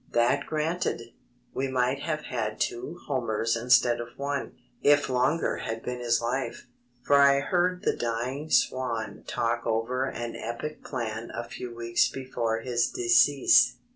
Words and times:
That 0.13 0.47
granted, 0.47 1.13
we 1.53 1.67
might 1.67 1.99
have 1.99 2.21
had 2.23 2.59
two 2.59 2.97
Homers 3.05 3.55
instead 3.55 4.01
of 4.01 4.17
one, 4.17 4.55
if 4.81 5.09
longer 5.09 5.57
had 5.57 5.83
been 5.83 5.99
his 5.99 6.19
life; 6.19 6.65
for 7.03 7.17
I 7.17 7.39
heard 7.41 7.83
the 7.83 7.95
dying 7.95 8.49
swan 8.49 9.23
talk 9.27 9.67
over 9.67 10.05
an 10.05 10.35
epic 10.35 10.83
plan 10.83 11.29
a 11.35 11.43
few 11.47 11.75
weeks 11.75 12.09
before 12.09 12.61
his 12.61 12.87
decease. 12.89 13.75